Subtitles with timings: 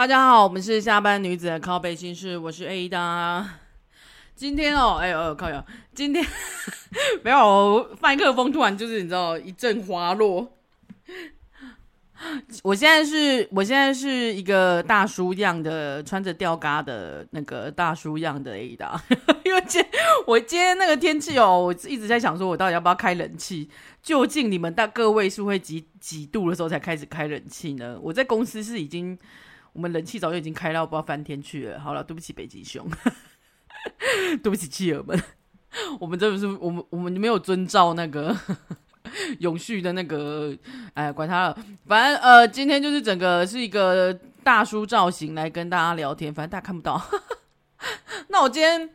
[0.00, 3.44] 大家好，我们是下班女子的靠背心事，我是 Ada。
[4.34, 5.62] 今天哦，哎呦，靠呀！
[5.94, 6.24] 今天
[7.22, 10.56] 没有麦克风，突然就是你知道一阵滑落。
[12.62, 18.98] 我现在是，我现在是一个大叔样的，穿着吊嘎的那个大叔样的 Ada。
[19.44, 19.84] 因为今
[20.26, 23.68] 我今天那个天气哦，我一直在想说，我到底要不要开冷气？
[24.02, 27.98] 究竟你们大各位是会几几度的时候才开始开冷气呢？
[28.00, 29.18] 我在公司是已经，
[29.72, 31.80] 我们冷气早就已经开到不知道翻天去了。
[31.80, 32.86] 好了，对不起北极熊。
[34.42, 35.18] 对不起，企鹅们，
[35.98, 38.36] 我们真的是我们我们没有遵照那个
[39.40, 40.54] 永续的那个，
[40.92, 44.12] 哎，管他了，反正呃，今天就是整个是一个
[44.44, 47.00] 大叔造型来跟大家聊天，反正大家看不到。
[48.28, 48.90] 那我今天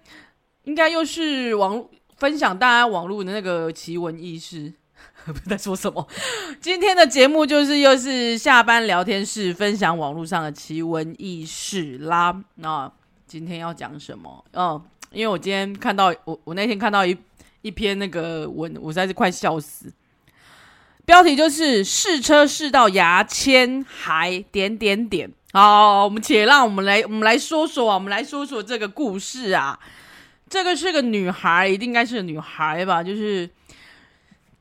[0.66, 1.84] 应该又是网
[2.18, 4.72] 分享大家网络的那个奇闻异事，
[5.50, 6.08] 在说什么。
[6.62, 12.92] 今天的节目就是又是下班聊天室，分享网络上的奇闻异事啦，那。
[13.28, 14.46] 今天要讲什么？
[14.54, 14.80] 嗯，
[15.12, 17.18] 因为我今天看到我我那天看到一
[17.64, 19.92] 一篇那个文，我实在是快笑死。
[21.06, 25.30] 标题就是试车试到牙签还点点点。
[25.54, 29.78] 好，我们且让我们来我们来说说啊，我们来说说这个故事啊。
[30.48, 33.02] 这个是个女孩，一定应该是个女孩吧？
[33.02, 33.50] 就是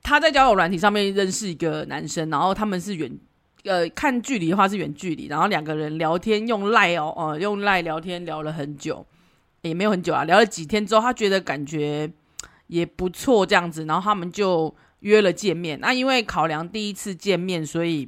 [0.05, 3.19] 他在交友软体上面认识一个男生，然后他们是远。
[3.64, 9.06] 呃，看距离的话是远距离，然后两个人聊天用赖哦，呃，用赖聊天聊了很久，
[9.62, 12.12] 也没有很久啊，聊了几天之后，他觉得感觉
[12.66, 15.80] 也不错这样子，然后他们就约了见面。
[15.80, 18.06] 那因为考量第一次见面，所以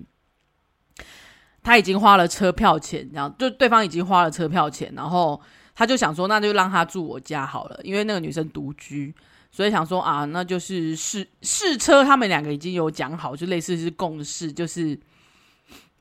[1.62, 5.40] 他已经花了车票钱，然后就对方已经花了车票钱，然后
[5.74, 9.14] 他就想说，那就让他住我家好了，因为那个女生独居，
[9.56, 15.00] 所以想说啊，那就是试试车，他们两个已经有讲好，就类似是共识，就是。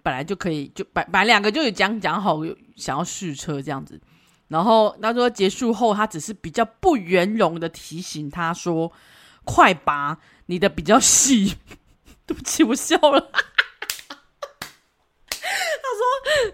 [0.04, 2.40] 本来就可以，就本本两个就有讲讲好
[2.76, 4.00] 想要试车这样子，
[4.48, 8.92] 然后他说结束后，他只是比较不圆融的提醒他说
[9.44, 11.56] ：“快拔，你的比较细。
[12.28, 13.32] ”对不起，我笑了。
[13.32, 14.20] 他
[15.32, 16.04] 说：“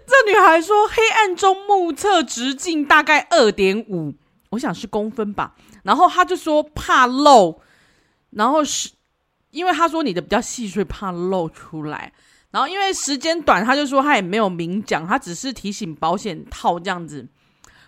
[0.06, 4.14] 这女孩说，黑暗中目测直径大概二点五，
[4.48, 7.60] 我想是公分吧。”然后他就说怕漏，
[8.30, 8.90] 然后是
[9.50, 12.12] 因为他说你的比较细，所以怕漏出来。
[12.50, 17.26] 然后因为时间短，他就说他也没有明讲，他只是提醒保险套这样子，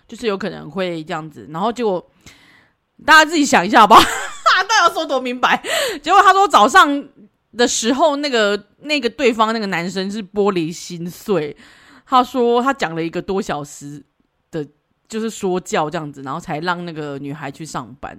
[0.08, 1.46] 就是有可能会这样子。
[1.50, 2.10] 然后结果
[3.04, 4.00] 大家自己想一下好不好？
[4.68, 5.62] 大家说多明白。
[6.02, 7.08] 结果他说早上
[7.56, 11.56] 的时候，那个那个对方那个男生是玻璃心碎，
[12.06, 14.02] 他说他讲了一个多小时，
[15.14, 18.18] 就是说教这样子，然后才让那个女孩去上班。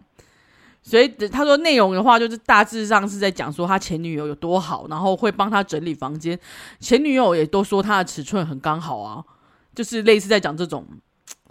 [0.82, 6.40] 所以他说内容的话，就是大致上是在讲说他前女友有多好，然后会帮他整理房间，
[6.80, 9.22] 前女友也都说他的尺寸很刚好啊，
[9.74, 10.88] 就是类似在讲这种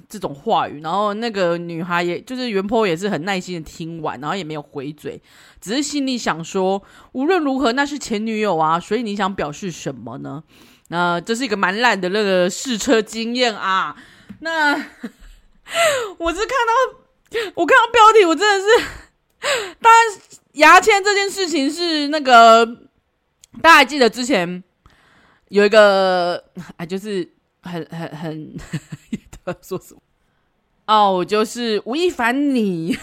[0.09, 0.81] 这种话语。
[0.81, 5.21] 然后那个女孩也就是原坡也是很耐心的听完，然后也没有回嘴，
[5.61, 6.83] 只是心里想说
[7.13, 10.43] 无论如何那是前女友啊，所以你想表示什么呢？
[10.89, 13.97] 那这是一个蛮烂的那个试车经验啊。
[14.41, 14.77] 那
[16.19, 18.87] 我是看到我看到标题，我真的是。
[19.81, 20.21] 当然，
[20.53, 22.65] 牙签这件事情是那个，
[23.61, 24.63] 大家还记得之前
[25.49, 26.43] 有一个，
[26.77, 27.31] 哎，就是
[27.63, 28.57] 很很很，
[29.45, 30.01] 他说什么？
[30.87, 32.97] 哦，就是吴亦凡，你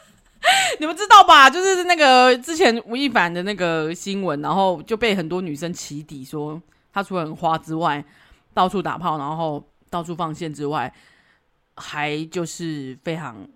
[0.80, 1.48] 你们知道吧？
[1.48, 6.60] 就是那个之前吴亦凡的那个新闻，然后就被很多女生起底说，
[6.92, 8.04] 他除了很花之外，
[8.52, 10.92] 到处打炮，然后到处放线之外，
[11.78, 13.48] 还就是非常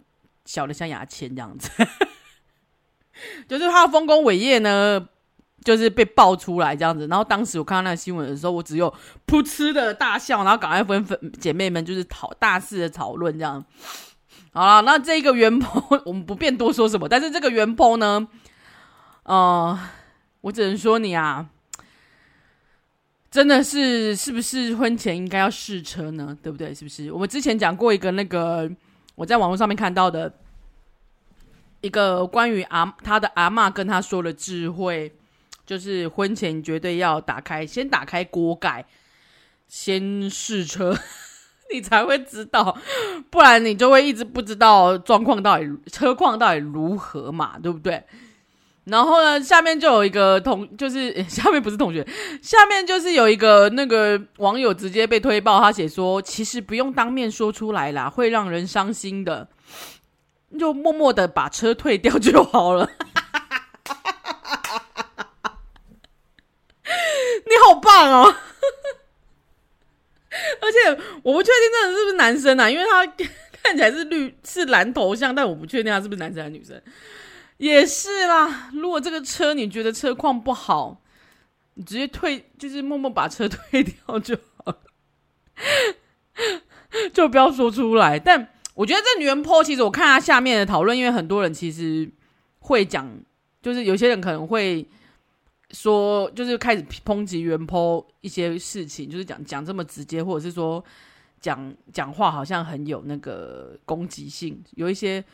[0.45, 1.71] 小的像牙签这样子。
[3.47, 5.07] 就是他的丰功伟业呢，
[5.63, 7.07] 就是被爆出来这样子。
[7.09, 8.93] 然后当时我看到那个新闻的时候，我只有
[9.27, 13.65] 噗嗤的大笑，然后赶快跟粉姐妹们就是讨大肆的讨论这样。
[14.53, 18.27] 好了，那这个原 po 我们不便多说什么，但是这个原 po 呢，
[19.23, 19.79] 呃，
[20.41, 21.47] 我只能说你啊，
[23.33, 26.37] 真的是是不是婚前应该要试车呢？
[26.41, 26.73] 对不对？
[26.73, 27.11] 是不是？
[27.11, 28.71] 我们之前讲过一个那个
[29.17, 30.33] 我在网络上面看到的。
[31.85, 35.13] 一个关于阿他的阿嬷跟他说的智慧，
[35.67, 38.87] 就是婚前绝对要打开，先打开锅盖，
[39.67, 40.97] 先试车，
[41.75, 42.79] 你才会知道，
[43.31, 48.05] 不然你就会一直不知道状况到底车况到底如何嘛，对不对？
[48.85, 52.07] 然后呢，下面就有一个同，就是 下面不是同学，
[52.43, 59.49] 下面就是有一个那个网友直接被推爆，他写说，其实不用当面说出来啦，会让人伤心的。
[60.59, 62.91] 就默默的把车退掉就好了。
[66.85, 68.35] 你好棒哦！
[70.61, 70.79] 而且
[71.23, 73.07] 我不确定这人是不是男生啊，因为他
[73.63, 76.79] 看起来是绿是蓝头像，但我不确定他是不是男生还是女生。
[77.63, 81.01] 也是啦，如果这个车你觉得车况不好，
[81.75, 84.79] 你直接退，就是默默把车退掉就好了，
[87.15, 88.19] 就不要说出来。
[88.19, 92.11] 但我觉得这女人 po，其实我看她下面的讨论，因为很多人其实
[92.59, 93.09] 会讲，
[93.63, 94.85] 就是有些人可能会
[95.71, 100.85] 说，就是开始抨击原 po 一些事情，就是讲讲这么直接，或者是说
[101.41, 105.25] 讲讲话好像很有那个攻击性，有一些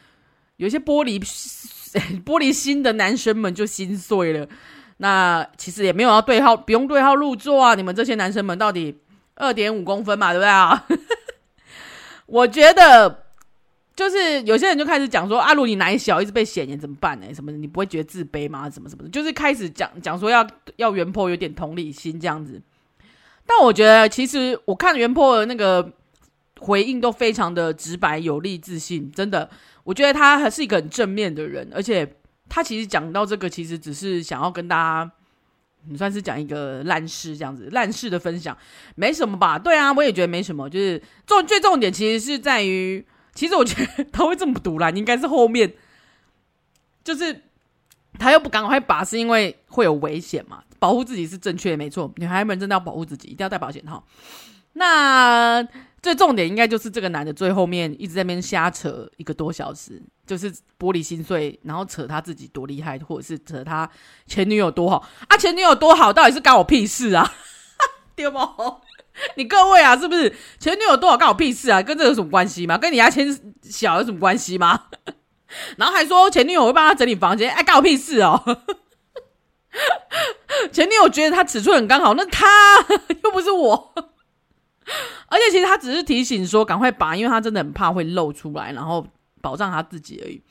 [0.58, 1.18] 有些玻璃
[2.24, 4.46] 玻璃心的男生们就心碎了。
[4.98, 7.74] 那其实也没有要对号，不用对号入座啊！
[7.76, 8.98] 你们这些男生们到底
[9.36, 10.86] 二点五公分嘛，对不对啊？
[12.26, 13.24] 我觉得
[13.94, 17.32] 就是有些人就开始讲说，阿、啊、如你奶小，一直被显眼怎么办呢？
[17.32, 18.68] 什么的，你不会觉得自卑吗？
[18.68, 20.44] 什么什么的，就是开始讲讲说要
[20.76, 22.60] 要原 po 有点同理心这样子。
[23.46, 25.92] 但我觉得其实我看原 po 的那个
[26.58, 29.48] 回应都非常的直白、有力、自信，真的，
[29.88, 32.06] 我觉得他还是一个很正面的人，而且。
[32.50, 35.12] 他其实讲到这个，其实只是想要跟大家，
[35.86, 38.56] 你算是讲一个烂事这样子，烂事的分享，
[38.94, 39.58] 没什么吧？
[39.58, 40.66] 对啊，我也觉得没什么。
[40.70, 45.70] 就是重最重点，其实是在于，其实我觉得他会这么毒辣，应该是后面，
[47.04, 47.42] 就是
[48.18, 50.64] 他又不赶快拔，是因为会有危险嘛？
[50.78, 52.10] 保护自己是正确的，没错。
[52.16, 54.02] 女孩们真的要保护自己，一定要戴保险套。
[54.72, 55.68] 那。
[56.00, 63.88] 最重点应该就是这个男的最后面一直在那边瞎扯一个多小时，就是玻璃心碎，然后扯他自己多厉害，或者是扯他
[64.26, 65.36] 前女友多好啊？
[65.36, 67.34] 前女友多好，到底是干我屁事啊？
[68.14, 68.54] 对吗？
[69.34, 71.82] 你各位啊，是不是前女友多好干我屁事啊？
[71.82, 72.78] 跟这有什么关系吗？
[72.78, 73.26] 跟你家钱
[73.62, 74.84] 小有什么关系吗？
[75.76, 78.40] 然后还说前女友会帮他整理房间，哎，干我屁事哦！
[80.70, 82.46] 前女友觉得他尺寸很刚好，那他
[83.24, 83.94] 又不是我。
[85.28, 89.06] 而且其实他只是提醒说赶快拔，因为他真的很怕会露出来，然后
[89.40, 90.42] 保障他自己而已。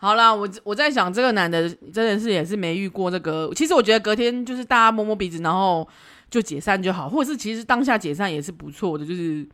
[0.00, 3.52] 好啦，我我在想这个男的真的是也是没遇过这个。
[3.54, 5.86] 其实我觉得隔天就是大家摸摸鼻子，然后
[6.30, 9.04] 就解散就好，或者是其实当下解散也是不错的。
[9.04, 9.46] 就是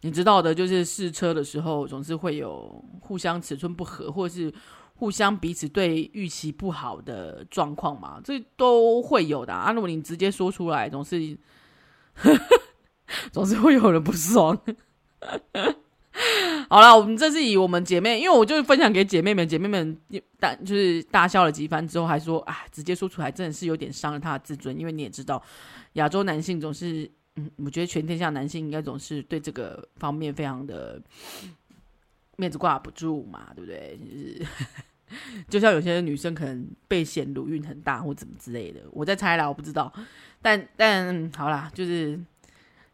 [0.00, 4.52] 你知道的，就是试车的时候总是会有互相尺寸不合，或者是
[4.94, 9.72] 互相彼此对预期不好的状况嘛，这都会有的啊。
[9.72, 11.36] 如果你直接说出来，总是。
[13.32, 14.58] 总是会有人不爽。
[16.68, 19.96] 好了，我们这是以我们姐妹，因为我就分享给姐妹们，姐妹们
[20.38, 24.78] 大就是大笑了几番之后，还说啊，直接说出来真的是有点伤了她的自尊。
[24.78, 25.42] 因为你也知道，
[25.94, 31.00] 亚洲男性总是，嗯，我觉得全天下男性应该总是对这个方面非常的
[32.36, 33.98] 面子挂不住嘛，对不对？
[33.98, 34.46] 就是
[35.48, 39.90] 就像有些女生可能被嫌乳晕很大或怎么之类的，我在猜啦，我不知道。
[40.42, 42.20] 但但好啦，就是。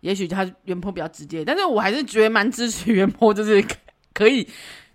[0.00, 3.64] 也许他原坡比较直接，但是我还是觉得蛮支持原坡就是
[4.14, 4.48] 可以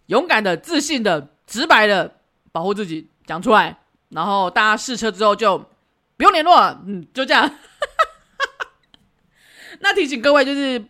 [0.08, 2.20] 勇敢的、自信的、直白的
[2.52, 3.78] 保护自己，讲出来，
[4.10, 5.58] 然后大家试车之后就
[6.18, 7.50] 不用联络了，嗯，就这样。
[9.80, 10.84] 那提醒各位就是。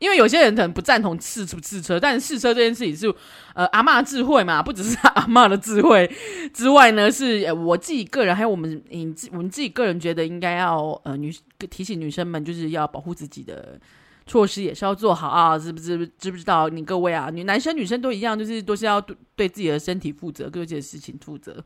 [0.00, 3.14] 因为有些人可能不赞同试出试车，但试车这件事情是，
[3.54, 6.10] 呃，阿嬷的智慧嘛，不只是阿嬷的智慧
[6.52, 11.30] 之外呢，是我自己个人，还有我们，嗯，我们自己个人觉得应该要，呃，女
[11.68, 13.78] 提醒女生们就是要保护自己的
[14.26, 16.10] 措施也是要做好啊，知不知？
[16.18, 16.70] 知不知道？
[16.70, 21.62] 你各位啊，女男生女生都一样，就是都是要对对自己的身体负责，各件事情负责。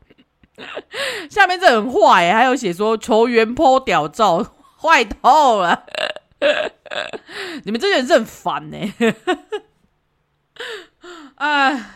[1.29, 4.43] 下面这很坏欸，还有写说求原 po 屌照，
[4.81, 5.85] 坏透了。
[7.63, 8.77] 你们这些人是很烦呢，
[11.35, 11.91] 哎，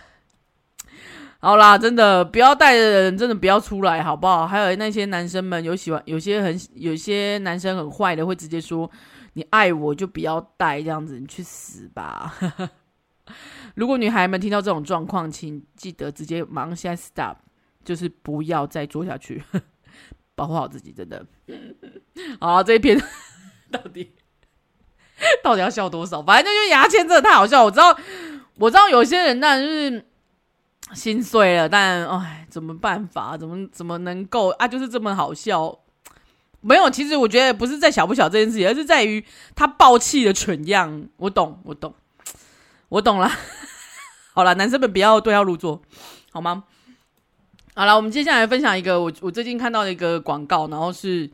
[1.40, 4.46] 好啦，真的不要带的人，真的不要出来，好不好？
[4.48, 8.90] 还有那些男生们，有喜欢，有些很，有些男生很坏的，会直接说
[9.34, 12.36] 你爱我就不要带这样子，你去死吧！
[13.76, 17.38] 如果女孩们听到这种状况，请记得直接马上现在 stop，
[17.86, 19.42] 就是不要再做下去，
[20.36, 21.26] 保护好自己，真的。
[22.42, 23.00] 好，这一篇
[23.72, 24.12] 到底。
[25.44, 26.22] 到底要笑多少？
[26.24, 27.64] 反正就是牙签真的太好笑。
[27.64, 27.98] 我知道，
[28.56, 30.06] 我知道有些人那就是
[30.94, 33.38] 心碎了，但哎，怎么办法？
[33.38, 34.68] 怎么怎么能够啊？
[34.68, 35.78] 就是这么好笑？
[36.62, 39.24] 没有，其实我觉得不是在小不小这件事情，而是在于
[39.56, 41.08] 他爆气的蠢样。
[41.18, 41.94] 我懂，我懂，
[42.90, 43.32] 我懂了。
[44.34, 45.82] 好了，男生们不要对号入座，
[46.32, 46.64] 好吗？
[47.76, 51.30] 好了，我们接下来分享一个我我最近看到的一个广告，然后是。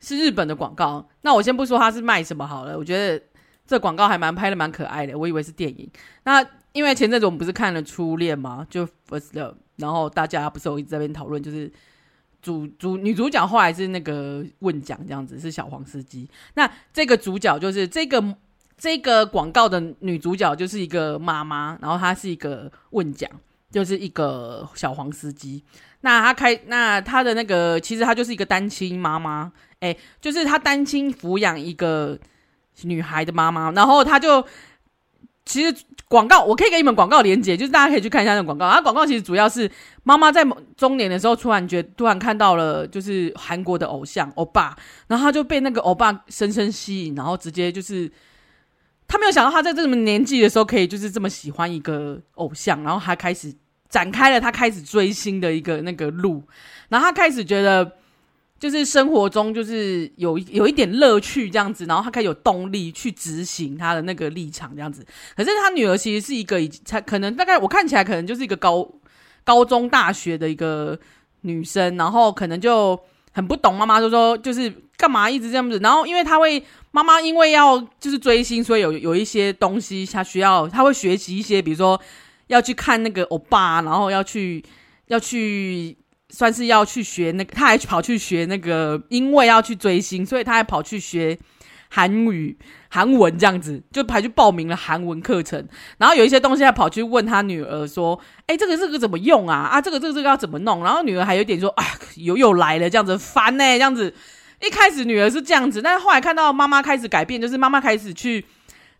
[0.00, 2.76] 是日本的广告，那我先不说它是卖什么好了。
[2.76, 3.22] 我觉得
[3.66, 5.88] 这广告还蛮拍的蛮可爱的，我以为是电影。
[6.24, 8.66] 那因为前阵子我们不是看了《初恋》吗？
[8.70, 11.70] 就 First Love，然后大家不是有一直在边讨论，就是
[12.40, 16.28] 主主女主角后来是那个问奖这样子，是小黄司机。
[16.54, 18.36] 那这个主角就是这个
[18.78, 23.30] 这个广告的女主角就是一个妈妈，然后她是一个问奖，
[23.70, 25.62] 就是一个小黄司机。
[26.02, 32.18] 那她开，那她的那个其实她就是一个单亲妈妈，哎，就是她单亲抚养一个
[32.82, 34.46] 女孩的妈妈，然后她就。
[35.46, 38.66] 其实广告我可以给你们广告连接，就是大家可以去看一下那个广告。
[38.66, 39.68] 啊广告其实主要是
[40.04, 40.46] 妈妈在
[40.76, 44.76] 中年的时候突然觉突然看到了就是韩国的偶像欧巴，
[45.08, 48.08] 然后他就被那个欧巴深深吸引，然后直接就是
[49.08, 53.52] 他没有想到他在这么年纪的时候可以就是这么喜欢一个偶像，然后他开始
[53.88, 56.44] 展开了他开始追星的一个那个路，
[56.90, 57.96] 然后他开始觉得。
[58.60, 65.02] 就是生活中就是有有一点乐趣这样子，然后他可以有动力去执行他的那个立场这样子。
[65.34, 68.86] 可是他女儿其实是一个才可能大概我看起来可能就是一个高
[69.44, 70.96] 高中大学的一个
[71.40, 73.00] 女生，然后可能就
[73.32, 75.78] 很不懂妈妈就说就是干嘛一直这样子。
[75.78, 81.98] 然后因为他会妈妈因为要就是追星，所以有有一些东西她需要她会学习一些，比如说
[82.48, 84.62] 要去看那个欧巴，然后要去
[85.06, 85.96] 要去。
[86.30, 91.36] 算是要去学那个，他还跑去学那个，因为要去追星，所以他还跑去学
[91.88, 92.56] 韩语、
[92.88, 95.66] 韩文这样子，就跑去报名了韩文课程。
[95.98, 99.56] 然后有一些东西，还跑去问他女儿说：“哎，这个这个怎么用啊？
[99.72, 101.84] 啊，这个这个这个要怎么弄？”然后女儿还有点说：“啊，
[102.14, 104.14] 又又来了，这样子烦呢。”这样子，
[104.60, 108.44] 一开始女儿是这样子，但是后来看到妈妈开始改变，就是妈妈开始去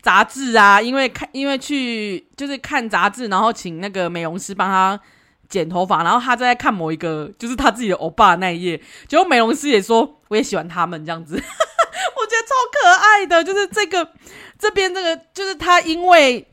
[0.02, 5.00] 杂志啊，因为看因为去就是看杂志，然后请那个美容师帮她。
[5.50, 13.42] 剪头发，然后他在看某一个，就是他自己的欧巴那一页，结果美容师也说，我也喜欢他们这样子， 我觉得超可爱的。
[13.42, 14.12] 就是这个
[14.56, 16.46] 这边这个，就是他因为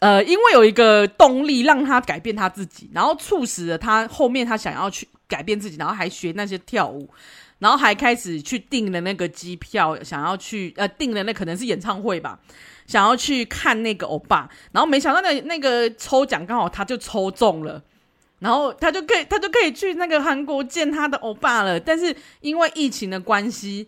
[0.00, 7.08] 呃，因为有一个动力让他改变他自己，然后促使了他后面他想要去改变自己，然后还学那些跳舞，
[7.58, 12.38] 然后还开始去订了那个机票，想要去呃订了那可能是演唱会吧，
[12.86, 17.82] 想要去看那个欧巴，然后没想到那那个抽奖刚好他就抽中了。
[18.40, 21.78] 然后他就可以，他就可以去那个韩国见他的欧巴了。
[21.78, 23.86] 但是因为疫情的关系，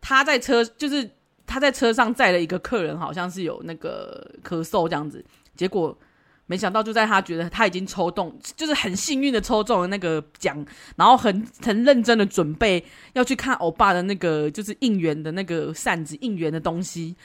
[0.00, 1.10] 他在车就是
[1.46, 5.24] 他在车上载了一个客人，好像是有那个咳嗽这样子。
[5.56, 5.98] 结果
[6.44, 10.64] 没想到，就在他觉得他已经抽中，就是很幸运的抽中了那个奖，
[10.96, 17.16] 然后很很认真的准备要去看欧巴的那个就是应援的那个扇子应援的东西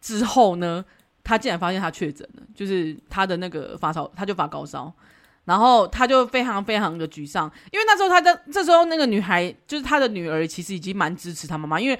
[0.00, 0.84] 之后呢，
[1.22, 4.92] 他竟然发现他确诊了，就是他的那个发烧，他就发高烧。
[5.44, 11.98] 然后他就非常非常的沮丧，因为那时候他的这时候那个女孩就是他的女儿，其实已经蛮支持他妈妈，因为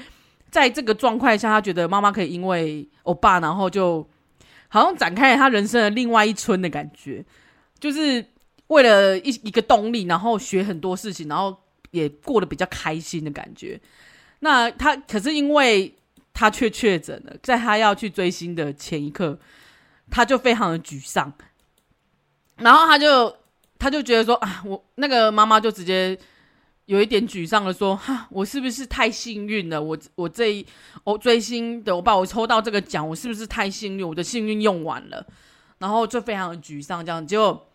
[0.50, 4.08] 在这个状况下，他觉得妈妈可以因为欧巴，然后就
[4.68, 7.22] 好像展开了他人生的另外一春的感觉，
[7.78, 8.24] 就是
[8.68, 11.54] 为了一一个动力，然后学很多事情，然后
[11.90, 13.78] 也过得比较开心的感觉。
[14.40, 15.94] 那他可是因为
[16.32, 19.38] 他却确诊了，在他要去追星的前一刻，
[20.10, 21.30] 他就非常的沮丧。
[22.56, 23.34] 然后他就
[23.78, 26.16] 他就觉得说啊，我那个妈妈就直接
[26.86, 29.82] 有一点沮丧的说，哈，我是不是太幸运了？
[29.82, 30.66] 我我这一
[31.02, 34.06] 我追星的，我把我抽到这个奖，我是不是太幸运？
[34.06, 35.26] 我的幸运用完了，
[35.78, 37.04] 然后就非常的沮丧。
[37.04, 37.66] 这样，结果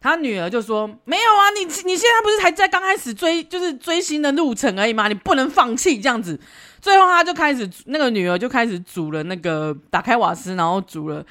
[0.00, 5.08] 他女儿就说，没有啊，你你现在不是还在刚开始追，就是追星的路程而已吗？
[5.08, 6.38] 你不能放弃这样子。
[6.80, 11.24] 最后他就开始，那个女儿就开始煮了那个打开瓦斯，然后煮了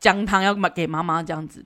[0.00, 1.64] 姜汤要给妈妈这样子。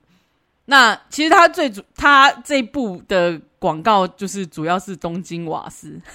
[0.66, 6.00] 那其实他最主，他这部的广告就是主要是东京瓦斯。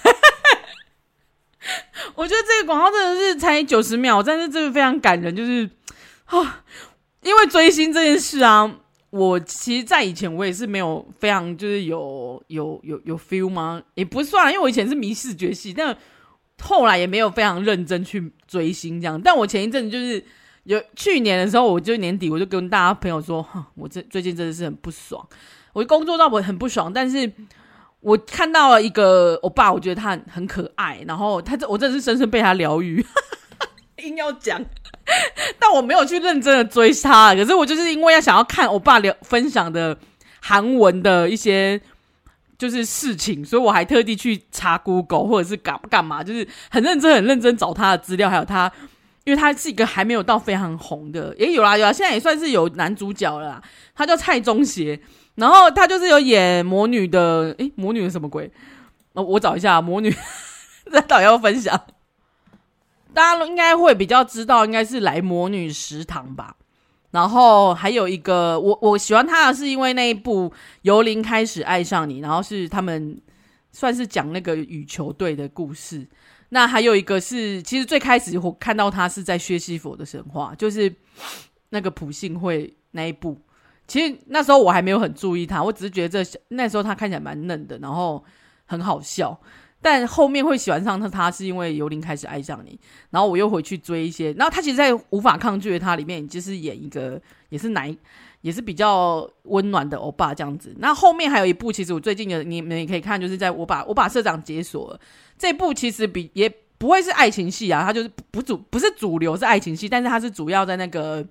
[2.14, 5.68] 我觉得这个广告真的是才九十秒，但是这个非常感人，就是
[6.24, 6.64] 啊，
[7.22, 8.74] 因为追星这件事啊，
[9.10, 13.82] 我其实，在以前我也是没有非常就是有有有有 feel 吗？
[13.94, 15.94] 也不算，因为我以前是迷视觉系，但
[16.62, 19.20] 后来也没有非常认真去追星这样。
[19.20, 20.24] 但我前一阵就是。
[20.68, 25.26] 有去年的时候，我就年底我就跟大家朋友说，我这最近真的是很不爽，
[25.72, 27.32] 我工作到我很不爽，但是
[28.00, 33.02] 我看到了一个欧巴，我觉得他很很可爱，然后他这我真的是深深被他疗愈，
[34.04, 34.62] 硬要讲，
[35.58, 39.96] 但我没有去认真的追他，可是我就是因为要想要看欧巴聊分享的
[40.38, 41.80] 韩文的一些
[42.58, 48.70] 就是事情，所以我还特地去查 Google 或者是干干嘛，就是很认真很认真找他的资料，还有他。
[49.28, 53.62] 因为他是一个还没有到非常红的，也有啦有啦，现在也算是有男主角了啦。
[53.94, 54.98] 他叫蔡中协，
[55.34, 58.50] 然后他就是有演魔女的，诶，魔女是什么鬼？
[59.12, 60.10] 哦，我找一下魔女，
[60.90, 61.78] 这导要分享，
[63.12, 66.56] 大家应该会比较知道，应该是来魔女食堂吧。
[67.10, 70.50] 然后还有一个，我我喜欢他的是因为那一部
[70.82, 73.20] 由零开始爱上你，然后是他们
[73.72, 76.06] 算是讲那个羽球队的故事。
[76.50, 80.94] 那还有一个是，其实最开始我看到他是在薛西佛的神话，就是
[81.70, 83.38] 那个普信会那一部。
[83.86, 88.22] 其实那时候我还没有很注意他，我只是觉得这那时候他看起来蛮嫩的，然后
[88.66, 89.38] 很好笑。
[89.80, 92.78] 但后面会喜欢上他，他是因为尤林开始爱上你，
[93.10, 94.32] 然后我又回去追一些。
[94.32, 97.96] 然后他其实，在无法抗拒的他里面，就是演一个也是男，
[98.40, 100.74] 也是比较温暖的欧巴这样子。
[100.78, 105.00] 那后面还有一部，其实我最近的你们也可以看，就是在我把我把社长解锁了
[105.36, 111.26] 这部，其实比也不会是爱情戏啊，它就是不主不是主流是爱情戏，但是它是主要在那个。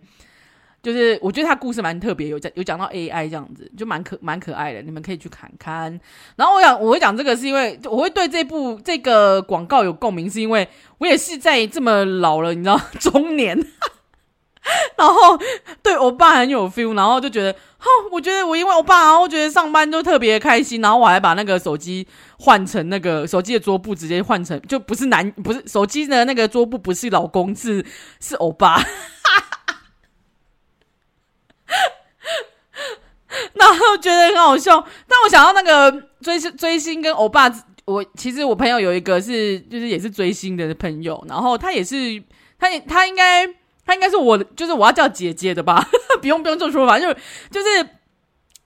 [0.84, 6.00] 就是我觉得他故事蛮特别，有讲有讲到 AI 这样子，就蛮可蛮可爱的，你们可以去看看。
[6.38, 10.66] 然后我想我会讲这个，是因为我会对这部这个广告有共鸣，是因为
[11.00, 13.58] 我也是在这么老了，你知道中年，
[14.98, 15.38] 然后
[15.82, 22.08] 对欧巴很有 feel，然后就觉得，哦，我觉得我因为欧巴，然后我觉得上班都特别开心，然后我还把那个手机
[22.40, 27.86] 换成那个手机的桌布，直接换成就不是男不是手机的那个桌布，不是老公，是
[28.20, 28.82] 是欧巴。
[33.54, 37.52] 然后觉得很好笑，但我想到那个追星追星跟欧巴，
[37.86, 42.24] 我其实我朋友有一个是就是也是追星的朋友，然后他也是
[42.58, 43.46] 他他应该
[43.88, 45.84] 他应该是我就是我要叫姐姐的吧，
[46.22, 47.12] 不用不用这么说吧，就
[47.50, 47.90] 就是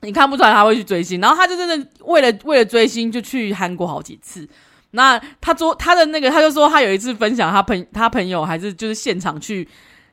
[0.01, 4.49] 你看不出来他会去追星，然后他就真的为了为了追星就去韩国好几次。
[4.93, 9.65] 那他做他的那个，他就说他有一次分享他朋他朋友还是就是现场去。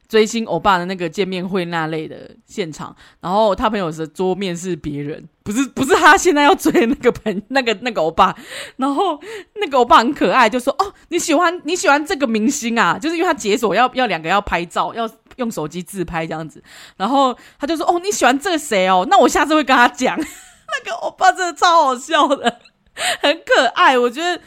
[0.08, 8.34] 追星欧巴的那个见面会那类的现场，然后他朋友的桌面是别人，不是不是他现在要追那个朋那个那个欧巴，
[8.76, 9.20] 然后
[9.56, 16.62] 那个欧巴很可爱，就说哦你喜欢你喜欢这个明星啊，就是因为他解锁要要两个要拍照，要用手机自拍这样子，
[16.96, 22.60] 然后他就说哦你喜欢这个谁哦，那我下次会跟他讲， 那个欧巴真的超好笑的，
[23.20, 24.40] 很可爱，我觉得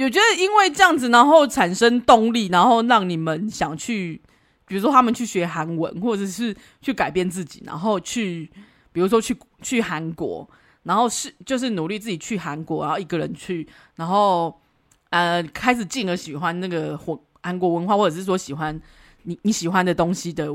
[0.00, 4.20] 我觉得因为这样子，然后产生动力，然后让你们想去。
[4.68, 8.48] 比如说，他们去学韩文，或者是去改变自己，然后去，
[8.92, 10.46] 比如说去去韩国，
[10.82, 14.60] 然后是就是努力自己去韩国，然后一个人去，然后
[15.08, 18.78] 呃开始进而喜欢那个韩韩国文化，或者是说喜欢
[19.22, 20.46] 你你喜欢的东西的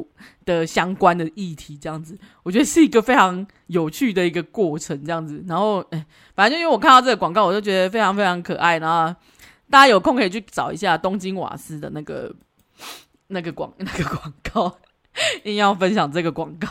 [0.46, 5.44] 的相关的议题，这样子，我觉得是一个非常有趣的一个过程，这样子。
[5.48, 9.20] 然后哎，反正就因为我看到这个广告，我就觉得非常非常可爱，然后
[9.72, 12.32] 大家有空可以去找一下东京瓦斯的那个。
[13.34, 14.80] 那个广 那个广告，
[15.44, 16.68] 硬要分享这个广告，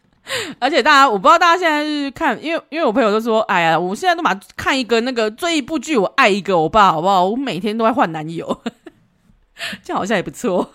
[0.58, 7.24] 而且大家我不知道大家现在是看，因为因为我朋友都说，哎呀，我现在都把看一个那个追一部剧，我爱一个欧巴，好不好？
[7.24, 8.62] 我每天都在换男友，
[9.82, 10.70] 这好像也不错。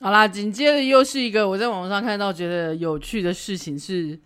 [0.00, 4.18] 好啦，紧接着又是一个我在网上看到觉得有趣的事情是，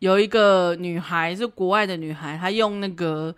[0.00, 3.34] 有一个女孩是国外的女孩，她用那个。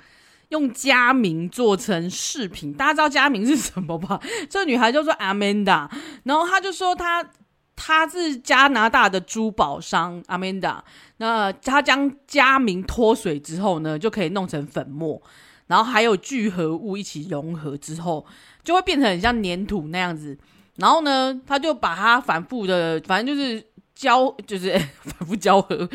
[0.48, 4.20] 用佳明做成饰品，大家知道佳明是什么吧？
[4.48, 5.88] 这女孩叫做 Amanda，
[6.24, 7.28] 然后她就说她
[7.74, 10.78] 她是加拿大的珠宝商 Amanda，
[11.16, 15.20] 那她将佳明脱水之后呢，就可以弄成粉末，
[15.66, 18.24] 然后还有聚合物一起融合之后，
[18.62, 20.38] 就会变成很像粘土那样子。
[20.76, 23.64] 然后呢，她就把它反复的，反正就是。
[23.96, 25.88] 交就是反复交合，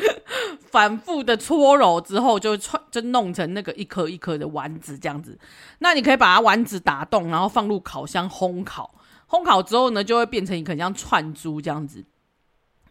[0.72, 5.38] 反复的搓揉之后，就串就弄成那个一颗一颗的丸子这样子。
[5.80, 8.96] 那你可以把它丸子打洞，然后放入烤箱烘烤。
[9.30, 12.04] 烘烤之后呢，就会变成一个像串珠这样子。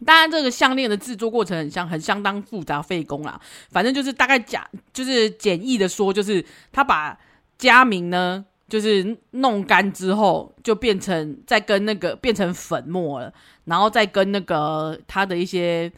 [0.07, 3.39] 当然，这个项链的制作过程很相很相当复杂费工啦。
[3.71, 7.19] 反正就是大概讲，就是简易的说，就是他把
[7.59, 8.45] 家明呢。
[8.71, 15.93] 就是弄干之后，就变成再跟那个变成粉末了，然后再跟那个它的一些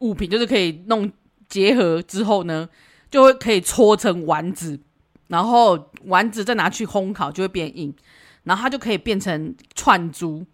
[0.00, 1.10] 物品，就是可以弄
[1.48, 2.68] 结合之后呢，
[3.10, 4.78] 就会可以搓成丸子，
[5.28, 7.94] 然后丸子再拿去烘烤就会变硬，
[8.42, 10.44] 然后它就可以变成串珠，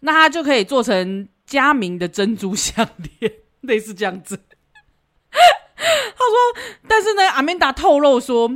[0.00, 4.38] 那它就可以做成佳明的珍珠项链， 类似这样子。
[5.28, 8.48] 他说，但是呢，阿曼达透露说。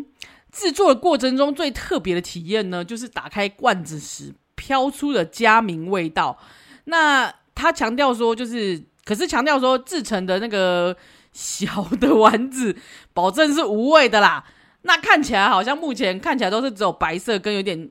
[0.52, 6.36] 制作的过程中最特别的体验呢，就是打开罐子时飘出的佳明味道。
[6.84, 10.96] 那他强调说，就是可是强调说制成的那个
[11.32, 12.76] 小的丸子，
[13.14, 14.44] 保证是无味的啦。
[14.82, 17.90] 那看起来好像目前看起来都是只有白色跟有点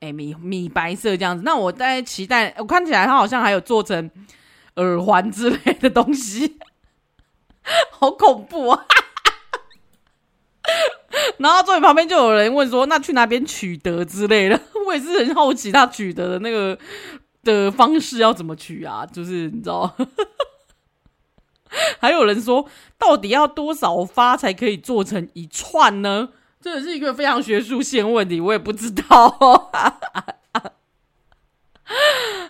[0.00, 1.42] 诶、米米白色这样子。
[1.44, 4.08] 那我在期待，我看起来它好像还有做成
[4.76, 6.58] 耳环之类的东西，
[7.90, 8.86] 好恐怖啊！
[11.38, 16.78] 然后坐在旁边就有人问说：“那去哪边取得之类的？” 我也是很好奇他取得的那个
[17.44, 19.06] 的方式要怎么取啊？
[19.06, 19.94] 就是你知道，
[22.00, 26.30] 还有人说，到底要多少发才可以做成一串呢？
[26.60, 29.70] 这也是一个非常学术性问题，我也不知道。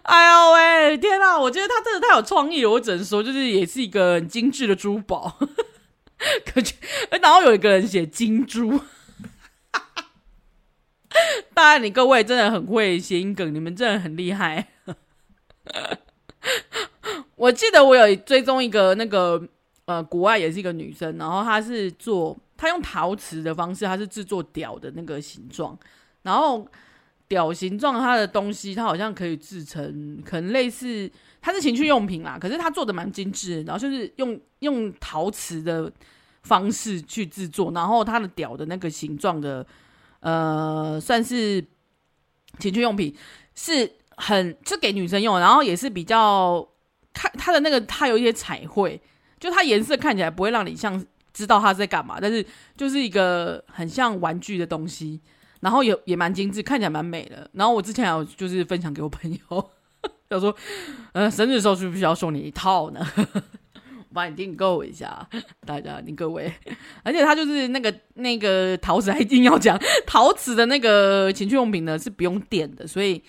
[0.03, 1.39] 哎呦喂，天哪！
[1.39, 5.39] 我觉得他真的太有创意了，我只能说，就是也是一个很精致的珠宝。
[6.45, 6.75] 可是，
[7.23, 8.81] 然后有一个人写金珠。
[11.55, 14.69] 当然，你各位真的很会谐音梗，你们真的很厉害。
[17.37, 19.43] 我记得我有追踪一个那个
[19.87, 25.79] 呃，国外也是一个女生，然后她是做，她用陶瓷的方式，她是制作屌的那个形状，
[26.23, 26.67] 然后
[27.27, 35.92] 屌形状它的东西，它好像可以制成，可能类似它是情趣用品啦，可是它做的蛮精致，然后就是用用陶瓷的
[36.42, 39.66] 方式去制作，然后它的屌的那个形状的。
[40.20, 41.64] 呃，算是
[42.59, 43.14] 情趣用品，
[43.55, 46.68] 是很是给女生用，然后也是比较
[47.12, 49.01] 看它的那个，它有一些彩绘，
[49.38, 51.01] 就它颜色看起来不会让你像
[51.33, 52.44] 知道它在干嘛，但是
[52.77, 55.20] 就是一个很像玩具的东西，
[55.61, 57.48] 然后也也蛮精致，看起来蛮美的。
[57.53, 59.70] 然后我之前有就是分享给我朋友，
[60.29, 60.55] 他说，
[61.12, 63.01] 呃，生日时候是不是要送你一套呢？
[64.11, 65.29] 我帮你订购一下，
[65.67, 66.53] 大家，你各位，
[67.03, 73.23] 而且他就是那个那个陶瓷，还一定要讲陶瓷的那个情趣用品呢，是不用电的，所以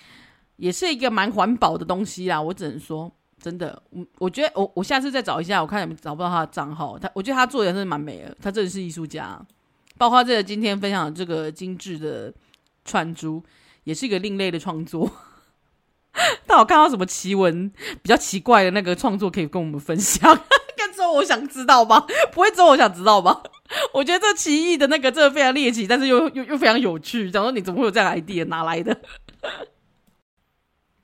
[0.56, 2.40] 也是一个蛮环保的东西啦。
[2.40, 3.10] 我只能说，
[3.40, 6.98] 真的，我我觉得我我下次再找一下，我看有没有找不到他的账号。
[6.98, 9.40] 他我觉得他做的真的蛮美的，他真的是艺术家。
[9.96, 12.32] 包括这个今天分享的这个精致的
[12.84, 13.42] 串珠，
[13.84, 15.10] 也是一个另类的创作。
[16.46, 17.70] 但我看到什么奇闻
[18.02, 20.36] 比较奇怪的那个创作，可以跟我们分享。
[20.92, 23.40] 之后我想知道吧，不会之后我想知道吧？
[23.94, 27.30] 我觉得这奇异的那个真的非常猎奇，但是又又又非常有趣。
[27.30, 28.44] 讲说你怎么会有这样 idea？
[28.46, 28.94] 哪来的？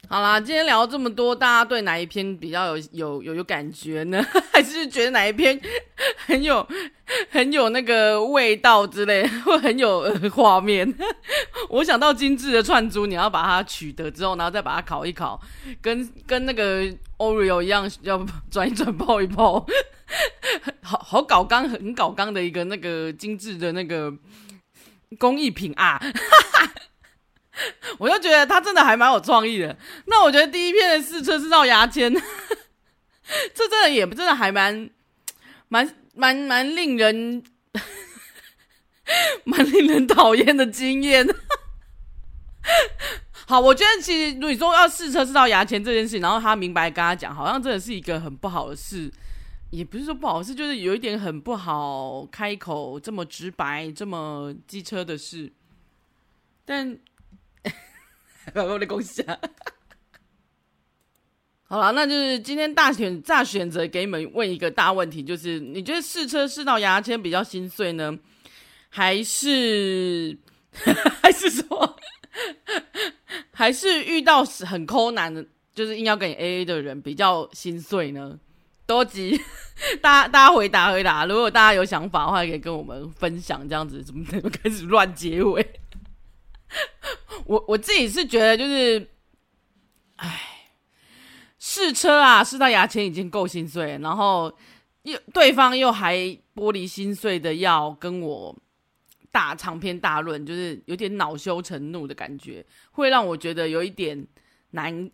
[0.09, 4.25] 好啦，今天聊这么多，大家对哪一篇比较有有有有感觉呢？
[4.53, 5.61] 还是觉得哪一篇
[6.27, 6.67] 很有
[7.29, 10.95] 很有那个味道之类，或很有、画面？
[11.71, 15.41] 我想到精致的串珠，你要把它取得之后，然后再把它烤一烤，
[15.83, 16.85] 跟跟那个
[17.19, 19.67] Oreo 一样，要转一转、泡一泡，
[20.83, 24.13] 好好搞刚，很搞刚的一个那个精致的那个
[25.19, 25.99] 工艺品啊！
[25.99, 26.11] 哈
[26.61, 26.73] 哈
[27.99, 29.77] 我就觉得他真的还蛮有创意的。
[30.07, 32.13] 那我觉得第一篇的试车是绕牙签，
[33.55, 34.91] 这真的也真的还蛮
[35.69, 37.43] 蛮蛮蛮令人
[39.45, 41.27] 蛮令人讨厌的经验。
[43.47, 49.11] 好，我觉得其实如果说要试车试到牙签这件事，然后他明白跟他讲，好像真的是一个很不好的事，
[49.71, 55.51] 也不是说不好事，就是有一点很不好开口这么直白、这么机车的事，
[56.67, 56.99] 但。
[58.55, 59.39] 我的恭喜啊！
[61.69, 68.17] 好了，那就是今天大选大选择给你们问一个大问题，就是你觉得试车试到牙签比较心碎呢，
[68.89, 70.39] 还是
[71.21, 71.97] 还是说
[73.51, 78.39] 还是遇到很抠男的，就是硬要跟你 AA 的人比较心碎呢？
[78.87, 79.37] 多吉，
[80.01, 83.69] 大家大家回答回答，如果大家有想法的话，可以跟我们分享。
[83.69, 85.69] 这样子怎么怎么开始乱结尾？
[87.47, 89.09] 我我自己是觉得，就是，
[90.17, 90.41] 哎，
[91.59, 94.53] 试车啊，试到牙签已经够心碎，然后
[95.03, 96.17] 又对方又还
[96.55, 98.57] 玻璃心碎的要跟我
[99.31, 104.27] 大长篇大论，就是有点恼羞成怒的感觉，会让我觉得有一点
[104.71, 105.11] 难，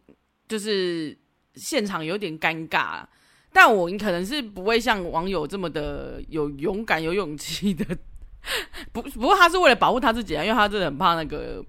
[0.49, 1.17] 就是
[1.57, 3.05] 现场有点尴尬。
[3.53, 7.85] 但我可能是不会像网友这么的有勇敢、有勇气的。
[8.93, 11.65] 不不过他是为了保护他自己啊，因为他真的很怕那个。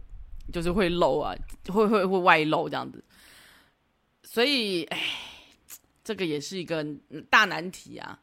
[0.51, 1.33] 就是会漏啊，
[1.69, 3.01] 会会会外漏这样子，
[4.23, 5.01] 所以哎，
[6.03, 6.85] 这个也是一个
[7.29, 8.19] 大难题啊。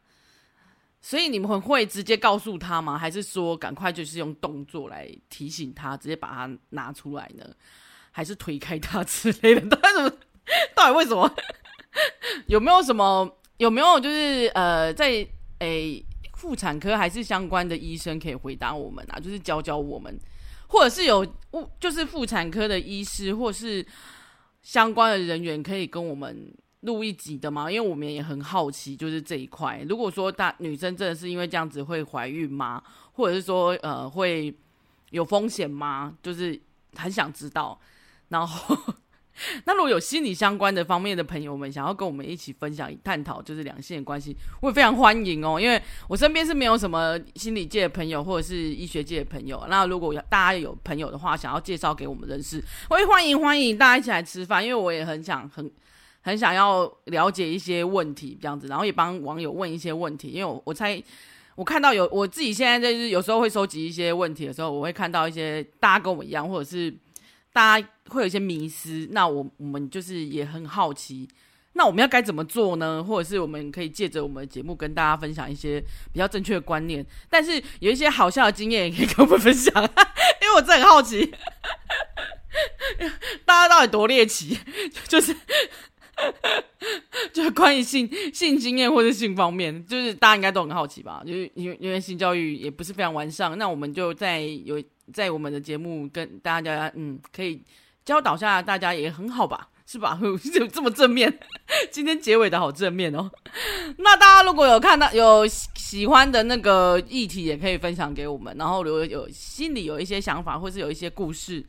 [1.01, 2.95] 所以你们会直接告诉他吗？
[2.95, 7.43] 还是说赶快就是用动作来提醒他，直接把它拿出来呢？
[8.11, 9.61] 还是推开他之类的？
[9.75, 10.17] 到底怎么？
[10.75, 11.35] 到底为什么？
[12.45, 13.35] 有没有什么？
[13.57, 16.05] 有没有就是呃，在诶
[16.41, 19.19] 妇产科还是相关的医生可以回答我们啊？
[19.19, 20.19] 就是教教我们。
[20.65, 23.85] 或者是有妇，就是妇产科的医师，或是
[24.63, 27.71] 相关的人员，可以跟我们录一集的吗？
[27.71, 29.85] 因为我们也很好奇，就是这一块。
[29.87, 32.81] 如果说大女生真的是因为这样子会怀孕吗？
[33.13, 34.51] 或者是说呃会
[35.11, 36.17] 有风险吗？
[36.23, 36.59] 就是
[36.95, 37.79] 很想知道。
[38.29, 38.75] 然后。
[39.65, 45.59] 那如果有心理相关的方面的朋友们想要跟我们一起分享、探讨，就是两性的关系，我也非常欢迎哦。
[45.59, 49.65] 因为我身边是没有什么心理界的朋友或者是医学界的朋友。
[49.69, 54.63] 那如果大家有朋友的话，想要介绍给我们认识，我也欢迎欢迎大家一起来吃饭。
[54.63, 55.71] 因为我也很想很
[56.21, 61.01] 很想要了解一些问题这样子，然后也帮网友问一些问题，因为我我猜
[61.55, 66.93] 我看到有我自己现在就是有时候会收集一些问题的时候，我会看到一些大家跟我一样，或者是
[67.53, 71.27] 大家会有一些迷思，那我我们就是也很好奇。
[71.73, 73.01] 那我们要该怎么做呢？
[73.01, 81.33] 或者是我们可以借着我们的节目跟大家分享一些比较正确的观念，但是有一些好笑的经验也可以跟我们分享， 因为我真很好奇，
[83.45, 84.57] 大家到底多猎奇，
[85.07, 85.33] 就是
[87.31, 91.23] 就是关于性性经验或者性方面，就是大家应该都很好奇吧？
[91.25, 97.61] 就是因为因为性教育也不是非常完善，那我们就在有在我们的节目跟大家嗯，可以
[98.03, 99.69] 教导下大家也很好吧。
[99.83, 100.17] 是吧？
[100.53, 101.39] 就 这么正面，
[101.91, 103.29] 今天结尾的好正面哦。
[103.97, 108.55] 那大家如果有看到有喜欢的那个议题，也可以分享给我们。
[108.57, 111.61] 然后如果有心里有一些想法，或是有一些故事，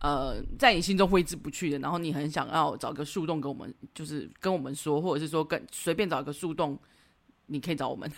[0.00, 6.78] 呃，在你心中挥之不去的，然后你很想要找个树洞跟我们，就是跟我们说，或者是说跟随便找一个树洞，
[7.46, 8.08] 你可以找我们。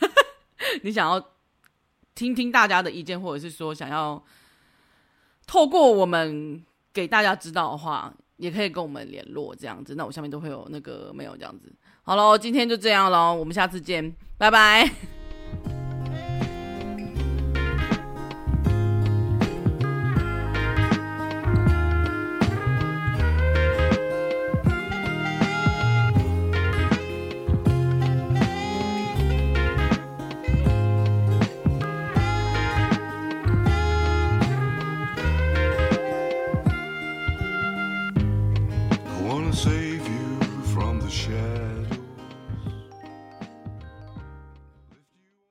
[0.83, 1.25] 你想要
[2.15, 4.23] 听听大家的意见，或者是说想要
[5.49, 8.15] 透过我们给大家知道的话。
[8.39, 11.75] 也可以跟我们联络这样子，那我下面都会有那个没有这样子。
[12.03, 15.18] 好喽，今天就这样喽，我们下次见，拜拜。